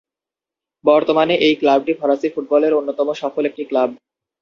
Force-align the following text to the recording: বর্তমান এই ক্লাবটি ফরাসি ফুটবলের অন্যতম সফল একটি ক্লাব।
বর্তমান 0.83 1.27
এই 1.47 1.53
ক্লাবটি 1.61 1.93
ফরাসি 1.99 2.27
ফুটবলের 2.33 2.77
অন্যতম 2.79 3.07
সফল 3.21 3.43
একটি 3.45 3.63
ক্লাব। 3.69 3.89